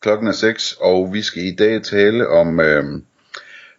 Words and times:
Klokken 0.00 0.28
er 0.28 0.32
6, 0.32 0.76
og 0.80 1.12
vi 1.12 1.22
skal 1.22 1.42
i 1.42 1.54
dag 1.54 1.82
tale 1.82 2.28
om 2.28 2.60
øh, 2.60 2.84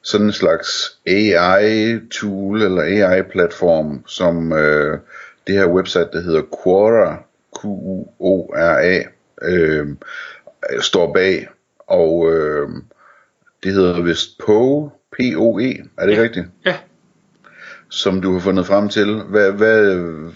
sådan 0.01 0.25
en 0.25 0.33
slags 0.33 0.99
AI-tool 1.07 2.61
eller 2.61 2.81
AI-platform, 2.81 4.03
som 4.07 4.53
øh, 4.53 4.99
det 5.47 5.55
her 5.55 5.67
website, 5.67 6.09
der 6.13 6.21
hedder 6.21 6.41
Quora, 6.63 7.23
Q-U-O-R-A, 7.59 9.03
øh, 9.41 9.87
står 10.81 11.13
bag. 11.13 11.47
Og 11.87 12.33
øh, 12.33 12.69
det 13.63 13.73
hedder 13.73 14.01
vist 14.01 14.37
POE, 14.45 14.89
P-O-E, 15.11 15.89
er 15.97 16.05
det 16.05 16.17
ja. 16.17 16.21
rigtigt? 16.21 16.45
Ja. 16.65 16.75
Som 17.91 18.21
du 18.21 18.33
har 18.33 18.39
fundet 18.39 18.65
frem 18.65 18.89
til. 18.89 19.21
Hvad, 19.29 19.51
hvad, 19.51 19.95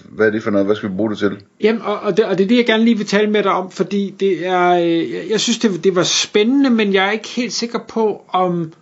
hvad 0.09 0.27
er 0.27 0.31
det 0.31 0.43
for 0.43 0.52
noget? 0.52 0.66
Hvad 0.66 0.75
skal 0.75 0.89
vi 0.89 0.95
bruge 0.95 1.09
det 1.09 1.17
til? 1.17 1.31
Jamen, 1.62 1.81
og, 1.81 1.99
og, 1.99 2.17
det, 2.17 2.26
og 2.26 2.38
det 2.38 2.43
er 2.43 2.48
det, 2.48 2.57
jeg 2.57 2.66
gerne 2.66 2.84
lige 2.84 2.98
vil 2.98 3.05
tale 3.05 3.29
med 3.29 3.43
dig 3.43 3.52
om, 3.52 3.71
fordi 3.71 4.13
det 4.20 4.48
er, 4.48 4.70
øh, 4.70 5.12
jeg, 5.12 5.23
jeg 5.29 5.39
synes, 5.39 5.57
det, 5.57 5.84
det 5.84 5.95
var 5.95 6.03
spændende, 6.03 6.70
men 6.70 6.93
jeg 6.93 7.07
er 7.07 7.12
ikke 7.12 7.27
helt 7.27 7.53
sikker 7.53 7.79
på, 7.88 8.21
om... 8.29 8.73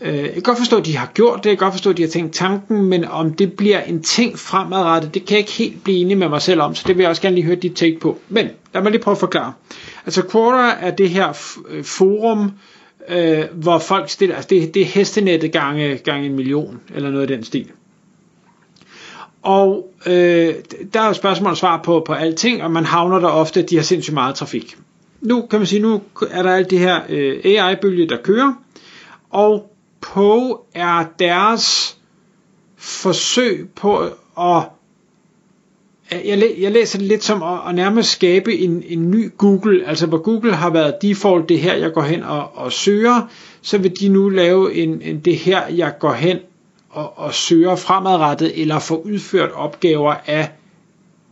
Øh, 0.00 0.16
jeg 0.16 0.32
kan 0.32 0.42
godt 0.42 0.58
forstå, 0.58 0.76
at 0.76 0.86
de 0.86 0.96
har 0.96 1.10
gjort 1.14 1.44
det, 1.44 1.50
jeg 1.50 1.58
kan 1.58 1.64
godt 1.64 1.74
forstå, 1.74 1.90
at 1.90 1.96
de 1.96 2.02
har 2.02 2.08
tænkt 2.08 2.34
tanken, 2.34 2.84
men 2.84 3.04
om 3.04 3.34
det 3.34 3.52
bliver 3.52 3.80
en 3.80 4.02
ting 4.02 4.38
fremadrettet, 4.38 5.14
det 5.14 5.24
kan 5.24 5.34
jeg 5.34 5.38
ikke 5.38 5.52
helt 5.52 5.84
blive 5.84 5.98
enig 5.98 6.18
med 6.18 6.28
mig 6.28 6.42
selv 6.42 6.60
om, 6.60 6.74
så 6.74 6.84
det 6.86 6.96
vil 6.96 7.02
jeg 7.02 7.10
også 7.10 7.22
gerne 7.22 7.34
lige 7.34 7.46
høre 7.46 7.56
dit 7.56 7.74
take 7.76 7.98
på. 8.00 8.18
Men 8.28 8.48
lad 8.74 8.82
mig 8.82 8.90
lige 8.92 9.02
prøve 9.02 9.12
at 9.12 9.18
forklare. 9.18 9.52
Altså 10.06 10.22
Quora 10.30 10.76
er 10.80 10.90
det 10.90 11.10
her 11.10 11.28
øh, 11.68 11.84
forum, 11.84 12.44
øh, 12.44 12.50
øh, 13.08 13.44
hvor 13.52 13.78
folk 13.78 14.10
stiller, 14.10 14.36
altså 14.36 14.48
det, 14.48 14.74
det 14.74 14.82
er 14.82 14.86
hestenettet 14.86 15.52
gange, 15.52 15.96
gange 15.96 16.26
en 16.26 16.36
million, 16.36 16.80
eller 16.94 17.10
noget 17.10 17.22
af 17.22 17.28
den 17.28 17.44
stil. 17.44 17.70
Og 19.42 19.92
øh, 20.06 20.54
der 20.94 21.00
er 21.00 21.06
jo 21.06 21.12
spørgsmål 21.12 21.50
og 21.50 21.56
svar 21.56 21.82
på, 21.82 22.02
på 22.06 22.12
alting, 22.12 22.62
og 22.62 22.70
man 22.70 22.84
havner 22.84 23.18
der 23.18 23.28
ofte, 23.28 23.60
at 23.60 23.70
de 23.70 23.76
har 23.76 23.82
sindssygt 23.82 24.14
meget 24.14 24.34
trafik. 24.34 24.76
Nu 25.20 25.46
kan 25.50 25.58
man 25.58 25.66
sige, 25.66 25.82
nu 25.82 26.02
er 26.30 26.42
der 26.42 26.54
alt 26.54 26.70
det 26.70 26.78
her 26.78 27.00
øh, 27.08 27.40
AI-bølge, 27.44 28.08
der 28.08 28.16
kører, 28.22 28.52
og 29.30 29.72
på 30.00 30.64
er 30.74 31.04
deres 31.18 31.96
forsøg 32.76 33.68
på 33.76 33.98
at 34.38 34.62
Øh, 36.12 36.28
jeg, 36.28 36.38
læ- 36.38 36.60
jeg 36.60 36.72
læser 36.72 36.98
det 36.98 37.08
lidt 37.08 37.24
som 37.24 37.42
at, 37.42 37.58
at 37.68 37.74
nærmest 37.74 38.10
skabe 38.10 38.58
en, 38.58 38.82
en 38.86 39.10
ny 39.10 39.30
Google, 39.38 39.86
altså 39.86 40.06
hvor 40.06 40.18
Google 40.18 40.52
har 40.54 40.70
været 40.70 40.94
default 41.02 41.48
det 41.48 41.60
her, 41.60 41.74
jeg 41.74 41.92
går 41.92 42.02
hen 42.02 42.22
og, 42.22 42.56
og 42.56 42.72
søger, 42.72 43.28
så 43.62 43.78
vil 43.78 44.00
de 44.00 44.08
nu 44.08 44.28
lave 44.28 44.74
en, 44.74 45.02
en 45.02 45.20
det 45.20 45.36
her, 45.36 45.66
jeg 45.68 45.94
går 46.00 46.12
hen 46.12 46.38
og, 46.90 47.18
og 47.18 47.34
søger 47.34 47.76
fremadrettet, 47.76 48.62
eller 48.62 48.78
får 48.78 48.96
udført 48.96 49.52
opgaver 49.52 50.14
af 50.26 50.50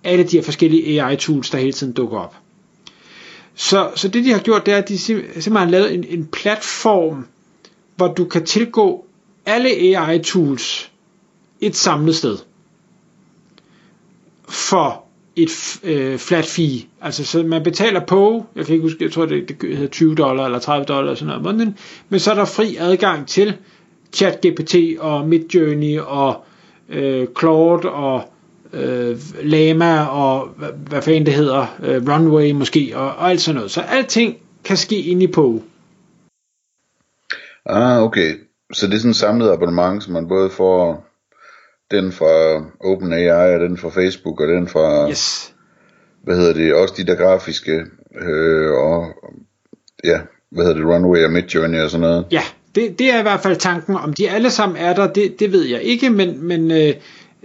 alle 0.04 0.24
de 0.24 0.36
her 0.36 0.42
forskellige 0.42 1.02
AI-tools, 1.02 1.50
der 1.50 1.58
hele 1.58 1.72
tiden 1.72 1.92
dukker 1.92 2.18
op. 2.18 2.34
Så, 3.54 3.90
så 3.94 4.08
det 4.08 4.24
de 4.24 4.32
har 4.32 4.38
gjort, 4.40 4.66
det 4.66 4.74
er, 4.74 4.78
at 4.78 4.88
de 4.88 4.98
simpelthen 4.98 5.56
har 5.56 5.64
lavet 5.70 5.94
en, 5.94 6.04
en 6.08 6.26
platform, 6.26 7.26
hvor 7.96 8.08
du 8.08 8.24
kan 8.24 8.44
tilgå 8.46 9.04
alle 9.46 9.68
AI-tools 9.70 10.90
et 11.60 11.76
samlet 11.76 12.16
sted 12.16 12.36
for 14.48 15.04
et 15.36 15.80
øh, 15.84 16.18
flat 16.18 16.44
fee. 16.44 16.80
Altså, 17.00 17.24
så 17.24 17.42
man 17.42 17.62
betaler 17.62 18.00
på, 18.00 18.46
jeg 18.56 18.66
kan 18.66 18.74
ikke 18.74 18.82
huske, 18.82 19.04
jeg 19.04 19.12
tror, 19.12 19.26
det, 19.26 19.48
det 19.48 19.76
hedder 19.76 19.90
20 19.90 20.14
dollar 20.14 20.44
eller 20.44 20.58
30 20.58 20.84
dollar 20.84 21.00
eller 21.00 21.14
sådan 21.14 21.26
noget 21.26 21.46
om 21.46 21.52
måneden, 21.52 21.78
men 22.08 22.20
så 22.20 22.30
er 22.30 22.34
der 22.34 22.44
fri 22.44 22.76
adgang 22.80 23.28
til 23.28 23.56
ChatGPT 24.12 24.74
og 24.98 25.28
Midjourney 25.28 25.98
og 25.98 26.44
øh, 26.88 27.26
Claude 27.38 27.90
og 27.90 28.22
øh, 28.72 29.18
Lama 29.42 30.04
og 30.04 30.48
hvad, 30.56 30.68
hvad 30.88 31.02
fanden 31.02 31.26
det 31.26 31.34
hedder, 31.34 31.66
øh, 31.82 32.08
Runway 32.08 32.50
måske, 32.50 32.92
og, 32.94 33.06
og 33.06 33.30
alt 33.30 33.40
sådan 33.40 33.56
noget. 33.56 33.70
Så 33.70 33.80
alting 33.80 34.36
kan 34.64 34.76
ske 34.76 35.00
ind 35.00 35.22
i 35.22 35.26
på. 35.26 35.62
Ah, 37.66 38.02
okay. 38.02 38.34
Så 38.72 38.86
det 38.86 38.94
er 38.94 38.98
sådan 38.98 39.10
en 39.10 39.14
samlet 39.14 39.50
abonnement, 39.50 40.04
som 40.04 40.12
man 40.12 40.28
både 40.28 40.50
får 40.50 41.06
den 41.90 42.12
fra 42.12 42.64
OpenAI, 42.80 43.54
og 43.54 43.60
den 43.60 43.78
fra 43.78 43.88
Facebook, 43.88 44.40
og 44.40 44.48
den 44.48 44.68
fra, 44.68 45.10
Yes. 45.10 45.54
hvad 46.24 46.36
hedder 46.36 46.52
det, 46.52 46.74
også 46.74 46.94
de 46.96 47.06
der 47.06 47.14
grafiske, 47.14 47.80
øh, 48.20 48.70
og 48.72 49.06
ja, 50.04 50.20
hvad 50.50 50.64
hedder 50.64 50.78
det, 50.78 50.86
Runway 50.94 51.24
og 51.24 51.32
Midjourney 51.32 51.80
og 51.80 51.90
sådan 51.90 52.00
noget. 52.00 52.26
Ja, 52.30 52.42
det, 52.74 52.98
det 52.98 53.10
er 53.10 53.18
i 53.18 53.22
hvert 53.22 53.40
fald 53.40 53.56
tanken. 53.56 53.96
Om 53.96 54.12
de 54.12 54.30
alle 54.30 54.50
sammen 54.50 54.76
er 54.76 54.94
der, 54.94 55.12
det, 55.12 55.40
det 55.40 55.52
ved 55.52 55.64
jeg 55.64 55.82
ikke, 55.82 56.10
men, 56.10 56.42
men 56.46 56.70
øh, 56.70 56.94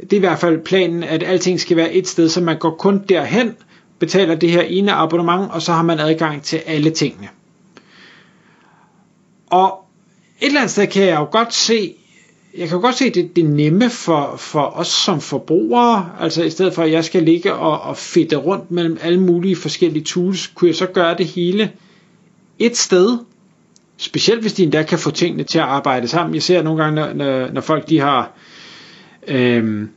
det 0.01 0.13
er 0.13 0.17
i 0.17 0.19
hvert 0.19 0.39
fald 0.39 0.59
planen, 0.65 1.03
at 1.03 1.23
alting 1.23 1.59
skal 1.59 1.77
være 1.77 1.93
et 1.93 2.07
sted, 2.07 2.29
så 2.29 2.41
man 2.41 2.57
går 2.59 2.75
kun 2.75 3.03
derhen, 3.09 3.55
betaler 3.99 4.35
det 4.35 4.51
her 4.51 4.61
ene 4.61 4.91
abonnement, 4.93 5.51
og 5.51 5.61
så 5.61 5.71
har 5.71 5.83
man 5.83 5.99
adgang 5.99 6.43
til 6.43 6.57
alle 6.65 6.89
tingene. 6.91 7.27
Og 9.47 9.85
et 10.41 10.45
eller 10.47 10.59
andet 10.59 10.71
sted 10.71 10.87
kan 10.87 11.03
jeg 11.03 11.19
jo 11.19 11.27
godt 11.31 11.53
se, 11.53 11.95
jeg 12.57 12.69
kan 12.69 12.81
godt 12.81 12.95
se 12.95 13.09
det, 13.09 13.35
det 13.35 13.45
nemme 13.45 13.89
for, 13.89 14.35
for 14.37 14.61
os 14.61 14.87
som 14.87 15.21
forbrugere, 15.21 16.11
altså 16.19 16.43
i 16.43 16.49
stedet 16.49 16.73
for 16.73 16.83
at 16.83 16.91
jeg 16.91 17.05
skal 17.05 17.23
ligge 17.23 17.53
og, 17.53 17.81
og 17.81 17.97
fedte 17.97 18.35
rundt 18.35 18.71
mellem 18.71 18.97
alle 19.01 19.19
mulige 19.19 19.55
forskellige 19.55 20.03
tools, 20.03 20.47
kunne 20.47 20.67
jeg 20.67 20.75
så 20.75 20.85
gøre 20.85 21.17
det 21.17 21.25
hele 21.25 21.71
et 22.59 22.77
sted, 22.77 23.17
specielt 23.97 24.41
hvis 24.41 24.53
de 24.53 24.63
endda 24.63 24.83
kan 24.83 24.99
få 24.99 25.11
tingene 25.11 25.43
til 25.43 25.59
at 25.59 25.65
arbejde 25.65 26.07
sammen. 26.07 26.35
Jeg 26.35 26.43
ser 26.43 26.61
nogle 26.63 26.83
gange, 26.83 26.95
når, 26.95 27.13
når, 27.13 27.51
når 27.51 27.61
folk 27.61 27.89
de 27.89 27.99
har, 27.99 28.31
øhm, 29.27 29.89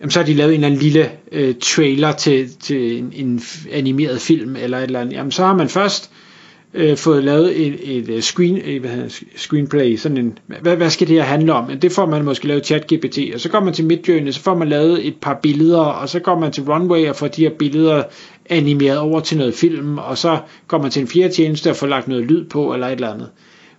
jamen, 0.00 0.10
så 0.10 0.18
har 0.18 0.26
de 0.26 0.34
lavet 0.34 0.54
en 0.54 0.54
eller 0.54 0.66
anden 0.66 0.80
lille 0.80 1.10
øh, 1.32 1.54
trailer 1.60 2.12
til, 2.12 2.50
til 2.60 2.98
en, 2.98 3.12
en 3.14 3.42
animeret 3.72 4.20
film, 4.20 4.56
eller 4.56 4.78
et 4.78 4.84
eller 4.84 5.00
andet, 5.00 5.12
jamen 5.12 5.32
så 5.32 5.44
har 5.44 5.54
man 5.56 5.68
først 5.68 6.10
øh, 6.12 6.31
Øh, 6.74 6.96
fået 6.96 7.24
lavet 7.24 7.66
et, 7.66 7.98
et, 7.98 8.08
et 8.08 8.24
screen, 8.24 8.56
øh, 8.56 8.80
hvad 8.80 8.90
hedder, 8.90 9.08
screenplay, 9.36 9.96
sådan 9.96 10.18
en, 10.18 10.38
hvad, 10.62 10.76
hvad 10.76 10.90
skal 10.90 11.08
det 11.08 11.16
her 11.16 11.22
handle 11.22 11.52
om? 11.52 11.80
Det 11.80 11.92
får 11.92 12.06
man 12.06 12.24
måske 12.24 12.46
lavet 12.46 12.66
chat 12.66 12.92
GPT, 12.92 13.18
og 13.34 13.40
så 13.40 13.48
går 13.48 13.60
man 13.60 13.74
til 13.74 13.86
Midjourney, 13.86 14.30
så 14.30 14.40
får 14.40 14.54
man 14.54 14.68
lavet 14.68 15.06
et 15.06 15.16
par 15.20 15.38
billeder, 15.42 15.80
og 15.80 16.08
så 16.08 16.20
går 16.20 16.38
man 16.38 16.52
til 16.52 16.62
Runway 16.62 17.08
og 17.08 17.16
får 17.16 17.28
de 17.28 17.42
her 17.42 17.50
billeder 17.58 18.02
animeret 18.46 18.98
over 18.98 19.20
til 19.20 19.38
noget 19.38 19.54
film, 19.54 19.98
og 19.98 20.18
så 20.18 20.38
går 20.68 20.78
man 20.78 20.90
til 20.90 21.02
en 21.02 21.08
fjerde 21.08 21.34
tjeneste 21.34 21.70
og 21.70 21.76
får 21.76 21.86
lagt 21.86 22.08
noget 22.08 22.24
lyd 22.24 22.44
på, 22.44 22.74
eller 22.74 22.86
et 22.86 22.92
eller 22.92 23.12
andet. 23.14 23.30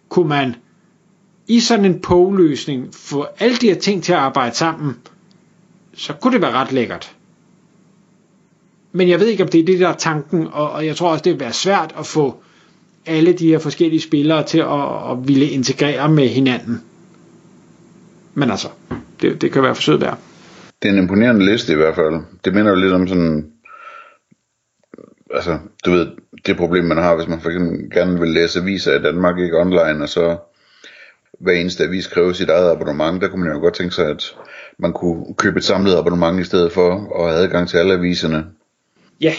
Kunne 0.09 0.29
man 0.29 0.55
i 1.47 1.59
sådan 1.59 1.85
en 1.85 1.99
PO-løsning 1.99 2.89
få 2.93 3.25
alle 3.39 3.55
de 3.55 3.67
her 3.67 3.75
ting 3.75 4.03
til 4.03 4.13
at 4.13 4.19
arbejde 4.19 4.55
sammen, 4.55 4.95
så 5.93 6.13
kunne 6.13 6.33
det 6.33 6.41
være 6.41 6.51
ret 6.51 6.71
lækkert. 6.71 7.15
Men 8.91 9.09
jeg 9.09 9.19
ved 9.19 9.27
ikke, 9.27 9.43
om 9.43 9.49
det 9.49 9.59
er 9.59 9.65
det, 9.65 9.79
der 9.79 9.89
er 9.89 9.93
tanken, 9.93 10.47
og, 10.51 10.71
og 10.71 10.85
jeg 10.85 10.95
tror 10.95 11.11
også, 11.11 11.21
det 11.23 11.33
vil 11.33 11.39
være 11.39 11.53
svært 11.53 11.95
at 11.99 12.05
få 12.05 12.43
alle 13.05 13.33
de 13.33 13.47
her 13.47 13.59
forskellige 13.59 14.01
spillere 14.01 14.43
til 14.43 14.59
at, 14.59 15.11
at 15.11 15.27
ville 15.27 15.49
integrere 15.49 16.09
med 16.09 16.27
hinanden. 16.27 16.81
Men 18.33 18.51
altså, 18.51 18.67
det, 19.21 19.41
det 19.41 19.51
kan 19.51 19.63
være 19.63 19.75
forsøget 19.75 20.01
værd. 20.01 20.17
Det 20.81 20.89
er 20.89 20.93
en 20.93 20.99
imponerende 20.99 21.45
liste 21.45 21.73
i 21.73 21.75
hvert 21.75 21.95
fald. 21.95 22.21
Det 22.45 22.53
minder 22.53 22.71
jo 22.71 22.77
lidt 22.77 22.93
om 22.93 23.07
sådan, 23.07 23.51
altså, 25.33 25.59
du 25.85 25.91
ved, 25.91 26.07
det 26.45 26.57
problem 26.57 26.83
man 26.85 26.97
har, 26.97 27.15
hvis 27.15 27.27
man 27.27 27.41
for 27.41 27.49
eksempel 27.49 27.91
gerne 27.91 28.19
vil 28.19 28.29
læse 28.29 28.59
aviser 28.59 28.99
i 28.99 29.01
Danmark, 29.01 29.39
ikke 29.39 29.59
online, 29.59 30.03
og 30.03 30.09
så 30.09 30.37
hver 31.39 31.53
eneste 31.53 31.83
avis 31.83 32.07
kræver 32.07 32.33
sit 32.33 32.49
eget 32.49 32.71
abonnement, 32.71 33.21
der 33.21 33.27
kunne 33.27 33.43
man 33.43 33.53
jo 33.53 33.59
godt 33.59 33.73
tænke 33.73 33.95
sig, 33.95 34.09
at 34.09 34.35
man 34.77 34.93
kunne 34.93 35.25
købe 35.37 35.57
et 35.57 35.63
samlet 35.63 35.95
abonnement 35.95 36.39
i 36.39 36.43
stedet 36.43 36.71
for, 36.71 36.89
og 37.15 37.29
have 37.29 37.39
adgang 37.43 37.69
til 37.69 37.77
alle 37.77 37.93
aviserne. 37.93 38.45
Ja. 39.21 39.33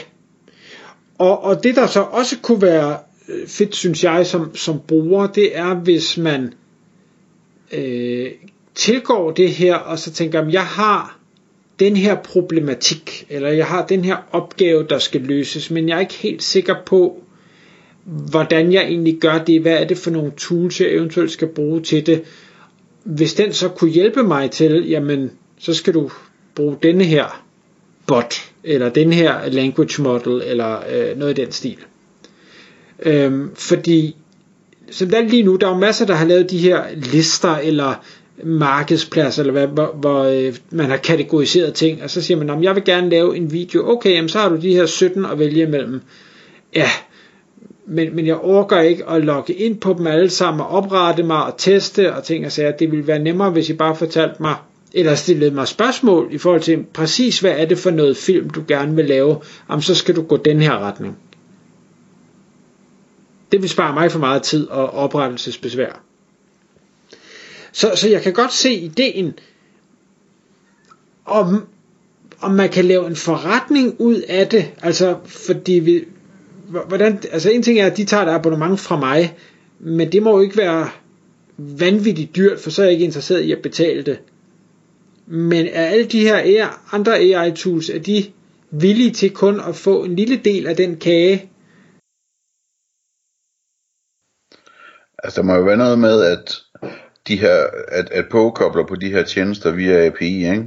Og, 1.18 1.44
og 1.44 1.62
det 1.64 1.76
der 1.76 1.86
så 1.86 2.00
også 2.00 2.36
kunne 2.42 2.62
være 2.62 2.98
fedt, 3.46 3.76
synes 3.76 4.04
jeg, 4.04 4.26
som, 4.26 4.56
som 4.56 4.80
bruger, 4.88 5.26
det 5.26 5.58
er, 5.58 5.74
hvis 5.74 6.18
man 6.18 6.52
øh, 7.72 8.30
tilgår 8.74 9.30
det 9.30 9.50
her, 9.50 9.74
og 9.74 9.98
så 9.98 10.12
tænker, 10.12 10.40
at 10.40 10.52
jeg 10.52 10.66
har 10.66 11.18
den 11.78 11.96
her 11.96 12.14
problematik, 12.14 13.26
eller 13.28 13.48
jeg 13.48 13.66
har 13.66 13.86
den 13.86 14.04
her 14.04 14.16
opgave, 14.32 14.86
der 14.88 14.98
skal 14.98 15.20
løses, 15.20 15.70
men 15.70 15.88
jeg 15.88 15.96
er 15.96 16.00
ikke 16.00 16.14
helt 16.14 16.42
sikker 16.42 16.74
på, 16.86 17.22
hvordan 18.04 18.72
jeg 18.72 18.82
egentlig 18.82 19.18
gør 19.20 19.38
det, 19.38 19.60
hvad 19.60 19.72
er 19.72 19.86
det 19.86 19.98
for 19.98 20.10
nogle 20.10 20.32
tools, 20.36 20.80
jeg 20.80 20.90
eventuelt 20.90 21.30
skal 21.30 21.48
bruge 21.48 21.80
til 21.80 22.06
det. 22.06 22.22
Hvis 23.04 23.34
den 23.34 23.52
så 23.52 23.68
kunne 23.68 23.90
hjælpe 23.90 24.22
mig 24.22 24.50
til, 24.50 24.88
jamen, 24.88 25.30
så 25.58 25.74
skal 25.74 25.94
du 25.94 26.10
bruge 26.54 26.76
denne 26.82 27.04
her 27.04 27.44
bot, 28.06 28.34
eller 28.64 28.88
den 28.88 29.12
her 29.12 29.48
language 29.48 30.02
model, 30.02 30.42
eller 30.46 30.82
øh, 30.90 31.18
noget 31.18 31.38
i 31.38 31.42
den 31.42 31.52
stil. 31.52 31.78
Øhm, 33.02 33.50
fordi 33.54 34.16
som 34.90 35.08
det 35.08 35.18
er 35.18 35.28
lige 35.28 35.42
nu, 35.42 35.56
der 35.56 35.66
er 35.66 35.70
jo 35.70 35.78
masser, 35.78 36.06
der 36.06 36.14
har 36.14 36.26
lavet 36.26 36.50
de 36.50 36.58
her 36.58 36.82
lister, 36.96 37.56
eller 37.56 37.94
markedspladser, 38.44 39.42
eller 39.42 39.52
hvad, 39.52 39.66
hvor, 39.66 39.96
hvor 40.00 40.22
øh, 40.22 40.54
man 40.70 40.86
har 40.86 40.96
kategoriseret 40.96 41.74
ting, 41.74 42.02
og 42.02 42.10
så 42.10 42.22
siger 42.22 42.44
man, 42.44 42.62
jeg 42.62 42.74
vil 42.74 42.84
gerne 42.84 43.08
lave 43.10 43.36
en 43.36 43.52
video, 43.52 43.90
okay, 43.90 44.10
jamen, 44.10 44.28
så 44.28 44.38
har 44.38 44.48
du 44.48 44.56
de 44.56 44.74
her 44.74 44.86
17 44.86 45.24
at 45.24 45.38
vælge 45.38 45.62
imellem. 45.62 46.00
Ja, 46.74 46.88
men, 47.86 48.16
men 48.16 48.26
jeg 48.26 48.36
orker 48.36 48.80
ikke 48.80 49.08
at 49.08 49.24
logge 49.24 49.52
ind 49.52 49.76
på 49.76 49.94
dem 49.98 50.06
alle 50.06 50.30
sammen, 50.30 50.60
og 50.60 50.68
oprette 50.68 51.22
mig 51.22 51.44
og 51.44 51.54
teste 51.58 52.14
og 52.14 52.24
ting 52.24 52.46
og 52.46 52.52
sager. 52.52 52.70
Det 52.70 52.90
ville 52.90 53.06
være 53.06 53.18
nemmere, 53.18 53.50
hvis 53.50 53.70
I 53.70 53.72
bare 53.72 53.96
fortalte 53.96 54.36
mig, 54.40 54.54
eller 54.92 55.14
stillede 55.14 55.50
mig 55.54 55.68
spørgsmål 55.68 56.28
i 56.30 56.38
forhold 56.38 56.60
til 56.60 56.84
præcis, 56.92 57.40
hvad 57.40 57.54
er 57.56 57.64
det 57.64 57.78
for 57.78 57.90
noget 57.90 58.16
film, 58.16 58.50
du 58.50 58.62
gerne 58.68 58.96
vil 58.96 59.04
lave, 59.04 59.36
jamen 59.70 59.82
så 59.82 59.94
skal 59.94 60.16
du 60.16 60.22
gå 60.22 60.36
den 60.36 60.60
her 60.62 60.78
retning. 60.78 61.18
Det 63.54 63.62
vil 63.62 63.70
spare 63.70 63.94
mig 63.94 64.12
for 64.12 64.18
meget 64.18 64.42
tid 64.42 64.66
og 64.66 64.90
oprettelsesbesvær. 64.90 66.02
Så, 67.72 67.92
så 67.94 68.08
jeg 68.08 68.22
kan 68.22 68.32
godt 68.32 68.52
se 68.52 68.74
ideen 68.74 69.32
om, 71.24 71.66
om 72.40 72.50
man 72.50 72.68
kan 72.68 72.84
lave 72.84 73.06
en 73.06 73.16
forretning 73.16 73.96
ud 74.00 74.14
af 74.28 74.48
det, 74.48 74.70
altså 74.82 75.16
fordi 75.24 75.72
vi, 75.72 76.04
hvordan, 76.88 77.22
altså 77.32 77.50
en 77.50 77.62
ting 77.62 77.78
er, 77.78 77.86
at 77.86 77.96
de 77.96 78.04
tager 78.04 78.22
et 78.22 78.30
abonnement 78.30 78.80
fra 78.80 78.98
mig, 78.98 79.36
men 79.78 80.12
det 80.12 80.22
må 80.22 80.30
jo 80.30 80.40
ikke 80.40 80.56
være 80.56 80.90
vanvittigt 81.56 82.36
dyrt, 82.36 82.60
for 82.60 82.70
så 82.70 82.82
er 82.82 82.86
jeg 82.86 82.92
ikke 82.92 83.04
interesseret 83.04 83.40
i 83.40 83.52
at 83.52 83.62
betale 83.62 84.02
det. 84.02 84.18
Men 85.26 85.66
er 85.66 85.86
alle 85.86 86.04
de 86.04 86.20
her 86.20 86.68
andre 86.92 87.18
AI-tools, 87.18 87.90
er 87.90 87.98
de 87.98 88.24
villige 88.70 89.10
til 89.10 89.30
kun 89.30 89.60
at 89.68 89.76
få 89.76 90.04
en 90.04 90.16
lille 90.16 90.36
del 90.36 90.66
af 90.66 90.76
den 90.76 90.96
kage? 90.96 91.50
Altså 95.24 95.40
der 95.40 95.46
må 95.46 95.54
jo 95.54 95.62
være 95.62 95.76
noget 95.76 95.98
med, 95.98 96.24
at 96.24 96.56
de 97.28 97.36
her, 97.36 97.66
at, 97.88 98.10
at 98.10 98.24
påkobler 98.30 98.86
på 98.86 98.94
de 98.94 99.10
her 99.10 99.22
tjenester 99.22 99.70
via 99.70 100.06
API, 100.06 100.50
ikke? 100.50 100.66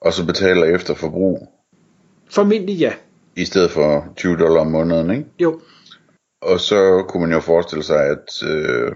og 0.00 0.12
så 0.12 0.26
betaler 0.26 0.64
efter 0.64 0.94
forbrug. 0.94 1.48
Formentlig 2.30 2.76
ja. 2.76 2.92
I 3.36 3.44
stedet 3.44 3.70
for 3.70 4.12
20 4.16 4.36
dollar 4.36 4.60
om 4.60 4.66
måneden, 4.66 5.10
ikke? 5.10 5.24
Jo. 5.40 5.60
Og 6.42 6.60
så 6.60 7.04
kunne 7.08 7.20
man 7.20 7.32
jo 7.32 7.40
forestille 7.40 7.84
sig, 7.84 8.06
at 8.06 8.42
øh, 8.48 8.92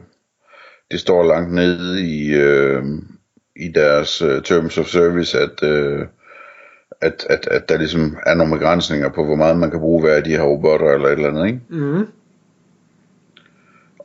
det 0.90 1.00
står 1.00 1.22
langt 1.22 1.54
nede 1.54 2.02
i, 2.06 2.34
øh, 2.34 2.84
i 3.56 3.68
deres 3.74 4.22
uh, 4.22 4.42
terms 4.42 4.78
of 4.78 4.86
service, 4.86 5.38
at, 5.38 5.62
uh, 5.62 6.06
at, 7.00 7.26
at, 7.30 7.48
at 7.50 7.68
der 7.68 7.78
ligesom 7.78 8.16
er 8.26 8.34
nogle 8.34 8.52
begrænsninger 8.52 9.08
på, 9.08 9.24
hvor 9.24 9.36
meget 9.36 9.58
man 9.58 9.70
kan 9.70 9.80
bruge 9.80 10.00
hver 10.00 10.14
af 10.14 10.24
de 10.24 10.30
her 10.30 10.42
robotter 10.42 10.88
eller 10.94 11.08
et 11.08 11.12
eller 11.12 11.28
andet, 11.28 11.46
ikke? 11.46 11.60
Mm. 11.68 12.06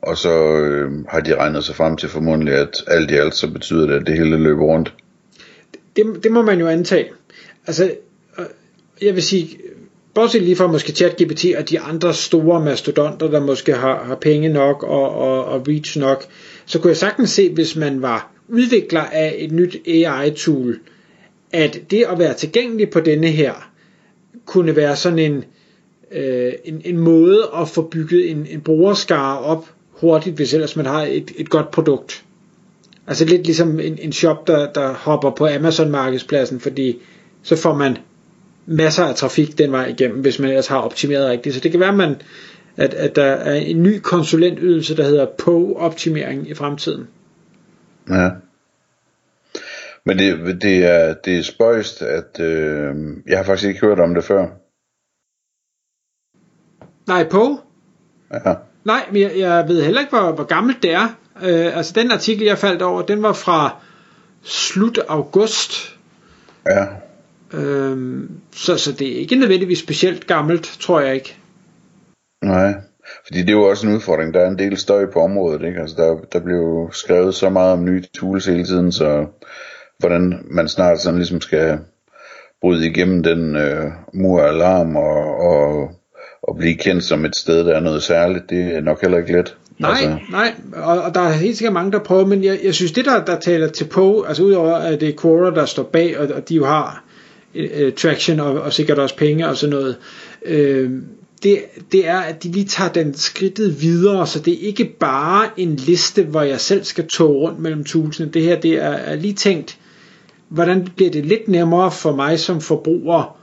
Og 0.06 0.18
så 0.18 0.56
øh, 0.56 1.04
har 1.08 1.20
de 1.20 1.36
regnet 1.36 1.64
sig 1.64 1.74
frem 1.74 1.96
til 1.96 2.08
formodentlig, 2.08 2.54
at 2.54 2.84
alt 2.86 3.10
i 3.10 3.14
alt 3.14 3.34
så 3.34 3.50
betyder 3.50 3.86
det, 3.86 3.94
at 3.94 4.06
det 4.06 4.18
hele 4.18 4.38
løber 4.38 4.64
rundt. 4.64 4.94
Det, 5.96 6.04
det 6.22 6.32
må 6.32 6.42
man 6.42 6.60
jo 6.60 6.68
antage. 6.68 7.06
Altså, 7.66 7.94
øh, 8.38 8.44
jeg 9.02 9.14
vil 9.14 9.22
sige, 9.22 9.58
bortset 10.14 10.42
lige 10.42 10.56
fra 10.56 10.66
måske 10.66 10.92
ChatGPT 10.92 11.44
og 11.58 11.70
de 11.70 11.80
andre 11.80 12.14
store 12.14 12.64
mastodonter, 12.64 13.30
der 13.30 13.40
måske 13.40 13.72
har, 13.72 14.04
har 14.04 14.14
penge 14.14 14.48
nok 14.48 14.82
og, 14.82 15.10
og, 15.10 15.44
og 15.44 15.68
reach 15.68 15.98
nok, 15.98 16.24
så 16.66 16.78
kunne 16.78 16.88
jeg 16.88 16.96
sagtens 16.96 17.30
se, 17.30 17.50
hvis 17.50 17.76
man 17.76 18.02
var 18.02 18.32
udvikler 18.48 19.00
af 19.00 19.34
et 19.38 19.52
nyt 19.52 19.76
AI-tool, 19.86 20.78
at 21.52 21.80
det 21.90 22.04
at 22.12 22.18
være 22.18 22.34
tilgængelig 22.34 22.90
på 22.90 23.00
denne 23.00 23.26
her, 23.26 23.70
kunne 24.46 24.76
være 24.76 24.96
sådan 24.96 25.18
en, 25.18 25.44
øh, 26.12 26.52
en, 26.64 26.82
en 26.84 26.98
måde 26.98 27.48
at 27.60 27.68
få 27.68 27.82
bygget 27.82 28.30
en, 28.30 28.46
en 28.50 28.60
brugerskare 28.60 29.38
op 29.38 29.66
hurtigt, 30.00 30.36
hvis 30.36 30.54
ellers 30.54 30.76
man 30.76 30.86
har 30.86 31.02
et, 31.02 31.32
et 31.36 31.50
godt 31.50 31.70
produkt. 31.70 32.24
Altså 33.06 33.24
lidt 33.24 33.46
ligesom 33.46 33.80
en, 33.80 33.98
en 33.98 34.12
shop, 34.12 34.46
der, 34.46 34.72
der 34.72 34.92
hopper 34.92 35.30
på 35.30 35.46
Amazon 35.46 35.90
markedspladsen, 35.90 36.60
fordi 36.60 37.02
så 37.42 37.56
får 37.56 37.74
man 37.74 37.98
masser 38.66 39.04
af 39.04 39.14
trafik 39.14 39.58
den 39.58 39.72
vej 39.72 39.86
igennem, 39.86 40.20
hvis 40.20 40.38
man 40.38 40.48
ellers 40.48 40.66
har 40.66 40.78
optimeret 40.78 41.30
rigtigt. 41.30 41.54
Så 41.54 41.60
det 41.60 41.70
kan 41.70 41.80
være, 41.80 41.96
man, 41.96 42.16
at, 42.76 42.94
at 42.94 43.16
der 43.16 43.24
er 43.24 43.54
en 43.54 43.82
ny 43.82 44.00
konsulentydelse, 44.00 44.96
der 44.96 45.04
hedder 45.04 45.26
PO-optimering 45.38 46.50
i 46.50 46.54
fremtiden. 46.54 47.08
Ja. 48.08 48.30
Men 50.06 50.18
det, 50.18 50.62
det, 50.62 50.84
er, 50.84 51.14
det 51.14 51.38
er 51.38 51.42
spøjst, 51.42 52.02
at 52.02 52.40
øh, 52.40 52.94
jeg 53.26 53.38
har 53.38 53.44
faktisk 53.44 53.68
ikke 53.68 53.80
hørt 53.80 54.00
om 54.00 54.14
det 54.14 54.24
før. 54.24 54.46
Nej, 57.06 57.28
på? 57.28 57.60
Ja. 58.32 58.54
Nej, 58.84 59.06
men 59.12 59.22
jeg, 59.22 59.32
jeg 59.36 59.68
ved 59.68 59.82
heller 59.82 60.00
ikke, 60.00 60.16
hvor, 60.16 60.32
hvor 60.32 60.44
gammelt 60.44 60.82
det 60.82 60.92
er. 60.92 61.16
Øh, 61.42 61.76
altså 61.76 61.92
den 61.92 62.10
artikel, 62.10 62.46
jeg 62.46 62.58
faldt 62.58 62.82
over, 62.82 63.02
den 63.02 63.22
var 63.22 63.32
fra 63.32 63.76
slut 64.42 64.98
august. 65.08 65.98
Ja. 66.66 66.86
Øh, 67.58 68.28
så, 68.52 68.76
så 68.76 68.92
det 68.92 69.12
er 69.12 69.16
ikke 69.16 69.36
nødvendigvis 69.36 69.78
specielt 69.78 70.26
gammelt, 70.26 70.76
tror 70.80 71.00
jeg 71.00 71.14
ikke. 71.14 71.36
Nej. 72.42 72.74
Fordi 73.26 73.40
det 73.40 73.48
er 73.48 73.52
jo 73.52 73.68
også 73.68 73.86
en 73.86 73.94
udfordring. 73.94 74.34
Der 74.34 74.40
er 74.40 74.48
en 74.48 74.58
del 74.58 74.76
støj 74.76 75.06
på 75.06 75.20
området. 75.20 75.62
Ikke? 75.62 75.80
Altså 75.80 75.96
der, 75.96 76.16
der 76.32 76.44
bliver 76.44 76.60
jo 76.60 76.90
skrevet 76.92 77.34
så 77.34 77.50
meget 77.50 77.72
om 77.72 77.84
nye 77.84 78.02
tools 78.14 78.46
hele 78.46 78.64
tiden, 78.64 78.92
så 78.92 79.26
hvordan 79.98 80.44
man 80.50 80.68
snart 80.68 81.00
sådan 81.00 81.18
ligesom 81.18 81.40
skal 81.40 81.78
bryde 82.60 82.86
igennem 82.86 83.22
den 83.22 83.56
øh, 83.56 83.92
mur 84.14 84.42
af 84.42 84.48
alarm 84.48 84.96
og, 84.96 85.36
og, 85.36 85.90
og 86.48 86.56
blive 86.56 86.74
kendt 86.74 87.04
som 87.04 87.24
et 87.24 87.36
sted, 87.36 87.64
der 87.64 87.76
er 87.76 87.80
noget 87.80 88.02
særligt, 88.02 88.50
det 88.50 88.76
er 88.76 88.80
nok 88.80 89.00
heller 89.00 89.18
ikke 89.18 89.32
let. 89.32 89.56
Nej, 89.78 89.90
altså. 89.90 90.18
nej, 90.30 90.54
og, 90.72 91.02
og 91.02 91.14
der 91.14 91.20
er 91.20 91.32
helt 91.32 91.56
sikkert 91.56 91.72
mange, 91.72 91.92
der 91.92 91.98
prøver, 91.98 92.26
men 92.26 92.44
jeg, 92.44 92.58
jeg 92.64 92.74
synes, 92.74 92.92
det 92.92 93.04
der, 93.04 93.24
der 93.24 93.40
taler 93.40 93.68
til 93.68 93.84
på, 93.84 94.22
altså 94.28 94.42
udover 94.42 94.74
at 94.74 95.00
det 95.00 95.08
er 95.08 95.12
Quora, 95.20 95.50
der 95.50 95.66
står 95.66 95.82
bag, 95.82 96.18
og, 96.18 96.28
og 96.34 96.48
de 96.48 96.54
jo 96.54 96.64
har 96.64 97.04
uh, 97.54 97.92
traction 97.96 98.40
og, 98.40 98.60
og 98.60 98.72
sikkert 98.72 98.98
også 98.98 99.16
penge 99.16 99.48
og 99.48 99.56
sådan 99.56 99.76
noget, 99.76 99.96
øh, 100.44 100.90
det, 101.42 101.58
det 101.92 102.08
er, 102.08 102.18
at 102.18 102.42
de 102.42 102.52
lige 102.52 102.64
tager 102.64 102.92
den 102.92 103.14
skridtet 103.14 103.82
videre, 103.82 104.26
så 104.26 104.40
det 104.40 104.54
er 104.54 104.66
ikke 104.66 104.84
bare 105.00 105.48
en 105.56 105.76
liste, 105.76 106.22
hvor 106.22 106.42
jeg 106.42 106.60
selv 106.60 106.84
skal 106.84 107.06
tog 107.06 107.34
rundt 107.34 107.58
mellem 107.58 107.84
tusinde. 107.84 108.32
Det 108.32 108.42
her, 108.42 108.60
det 108.60 108.72
er, 108.72 108.90
er 108.90 109.16
lige 109.16 109.34
tænkt, 109.34 109.78
hvordan 110.48 110.88
bliver 110.96 111.10
det 111.10 111.26
lidt 111.26 111.48
nemmere 111.48 111.90
for 111.90 112.16
mig 112.16 112.40
som 112.40 112.60
forbruger. 112.60 113.38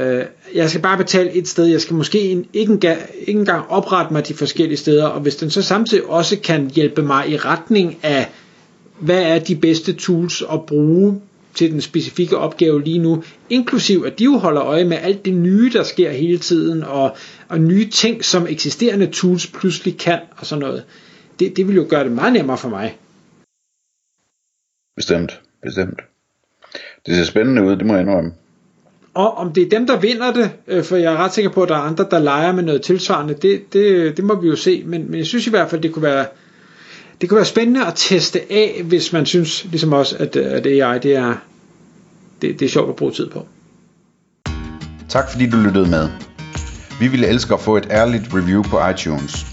Øh, 0.00 0.24
jeg 0.54 0.70
skal 0.70 0.82
bare 0.82 0.98
betale 0.98 1.32
et 1.32 1.48
sted, 1.48 1.66
jeg 1.66 1.80
skal 1.80 1.96
måske 1.96 2.20
ikke, 2.52 2.72
engang, 2.72 3.00
ikke 3.20 3.38
engang 3.38 3.66
oprette 3.68 4.12
mig 4.12 4.28
de 4.28 4.34
forskellige 4.34 4.78
steder, 4.78 5.06
og 5.06 5.20
hvis 5.20 5.36
den 5.36 5.50
så 5.50 5.62
samtidig 5.62 6.04
også 6.04 6.38
kan 6.40 6.70
hjælpe 6.70 7.02
mig 7.02 7.28
i 7.28 7.36
retning 7.36 7.98
af, 8.02 8.30
hvad 9.00 9.22
er 9.22 9.38
de 9.38 9.56
bedste 9.56 9.92
tools 9.92 10.42
at 10.52 10.66
bruge 10.66 11.20
til 11.54 11.72
den 11.72 11.80
specifikke 11.80 12.36
opgave 12.36 12.84
lige 12.84 12.98
nu, 12.98 13.24
inklusiv 13.50 14.04
at 14.06 14.18
de 14.18 14.24
jo 14.24 14.36
holder 14.36 14.62
øje 14.62 14.84
med 14.84 14.96
alt 14.96 15.24
det 15.24 15.34
nye, 15.34 15.70
der 15.72 15.82
sker 15.82 16.10
hele 16.10 16.38
tiden, 16.38 16.82
og, 16.82 17.16
og 17.48 17.60
nye 17.60 17.88
ting, 17.90 18.24
som 18.24 18.46
eksisterende 18.46 19.06
tools 19.06 19.46
pludselig 19.46 19.98
kan, 19.98 20.20
og 20.36 20.46
sådan 20.46 20.60
noget. 20.60 20.84
Det, 21.38 21.56
det 21.56 21.68
vil 21.68 21.76
jo 21.76 21.86
gøre 21.88 22.04
det 22.04 22.12
meget 22.12 22.32
nemmere 22.32 22.58
for 22.58 22.68
mig. 22.68 22.98
Bestemt, 24.96 25.40
bestemt. 25.62 26.00
Det 27.06 27.16
ser 27.16 27.24
spændende 27.24 27.62
ud, 27.62 27.76
det 27.76 27.86
må 27.86 27.92
jeg 27.92 28.02
indrømme. 28.02 28.32
Og 29.14 29.36
om 29.36 29.52
det 29.52 29.62
er 29.62 29.68
dem, 29.68 29.86
der 29.86 29.96
vinder 29.96 30.32
det, 30.32 30.50
øh, 30.66 30.84
for 30.84 30.96
jeg 30.96 31.12
er 31.12 31.16
ret 31.16 31.34
sikker 31.34 31.50
på, 31.50 31.62
at 31.62 31.68
der 31.68 31.74
er 31.74 31.80
andre, 31.80 32.06
der 32.10 32.18
leger 32.18 32.52
med 32.52 32.62
noget 32.62 32.82
tilsvarende, 32.82 33.34
det, 33.34 33.72
det, 33.72 34.16
det 34.16 34.24
må 34.24 34.40
vi 34.40 34.48
jo 34.48 34.56
se, 34.56 34.82
men, 34.86 35.10
men 35.10 35.18
jeg 35.18 35.26
synes 35.26 35.46
i 35.46 35.50
hvert 35.50 35.70
fald, 35.70 35.80
det 35.80 35.92
kunne 35.92 36.02
være 36.02 36.26
det 37.20 37.28
kunne 37.28 37.36
være 37.36 37.46
spændende 37.46 37.86
at 37.86 37.92
teste 37.96 38.52
af, 38.52 38.82
hvis 38.84 39.12
man 39.12 39.26
synes, 39.26 39.64
ligesom 39.64 39.92
også, 39.92 40.16
at, 40.18 40.36
at 40.36 40.66
AI 40.66 40.98
det 40.98 41.16
er, 41.16 41.34
det, 42.42 42.60
det 42.60 42.66
er 42.66 42.70
sjovt 42.70 42.88
at 42.88 42.96
bruge 42.96 43.12
tid 43.12 43.30
på. 43.30 43.46
Tak 45.08 45.30
fordi 45.30 45.50
du 45.50 45.56
lyttede 45.56 45.90
med. 45.90 46.08
Vi 47.00 47.08
ville 47.08 47.26
elske 47.26 47.54
at 47.54 47.60
få 47.60 47.76
et 47.76 47.86
ærligt 47.90 48.34
review 48.34 48.62
på 48.62 48.88
iTunes. 48.88 49.46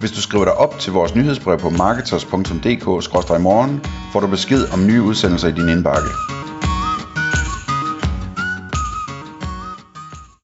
Hvis 0.00 0.10
du 0.10 0.20
skriver 0.20 0.44
dig 0.44 0.54
op 0.54 0.78
til 0.78 0.92
vores 0.92 1.14
nyhedsbrev 1.14 1.58
på 1.58 1.70
marketers.dk-morgen, 1.70 3.80
får 4.12 4.20
du 4.20 4.26
besked 4.26 4.64
om 4.72 4.86
nye 4.86 5.02
udsendelser 5.02 5.48
i 5.48 5.52
din 5.52 5.68
indbakke. 5.68 6.08